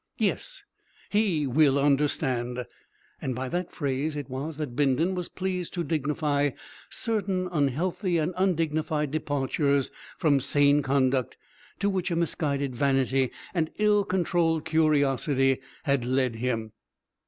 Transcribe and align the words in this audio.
Yes 0.17 0.63
he 1.11 1.45
will 1.45 1.77
understand." 1.77 2.65
By 3.21 3.47
that 3.49 3.71
phrase 3.71 4.15
it 4.15 4.31
was 4.31 4.57
that 4.57 4.75
Bindon 4.75 5.13
was 5.13 5.29
pleased 5.29 5.75
to 5.75 5.83
dignify 5.83 6.49
certain 6.89 7.47
unhealthy 7.51 8.17
and 8.17 8.33
undignified 8.35 9.11
departures 9.11 9.91
from 10.17 10.39
sane 10.39 10.81
conduct 10.81 11.37
to 11.77 11.87
which 11.87 12.09
a 12.09 12.15
misguided 12.15 12.75
vanity 12.75 13.29
and 13.53 13.67
an 13.67 13.73
ill 13.77 14.03
controlled 14.03 14.65
curiosity 14.65 15.59
had 15.83 16.03
led 16.03 16.37
him. 16.37 16.71